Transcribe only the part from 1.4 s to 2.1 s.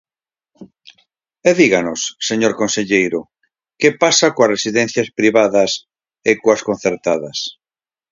E díganos,